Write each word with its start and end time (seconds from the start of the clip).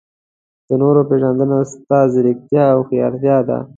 د 0.67 0.69
نورو 0.81 1.01
پېژندنه 1.09 1.57
ستا 1.71 1.99
ځیرکتیا 2.13 2.63
او 2.73 2.79
هوښیارتیا 2.81 3.37
ده. 3.47 3.57